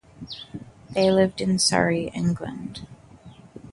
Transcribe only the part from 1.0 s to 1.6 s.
lived in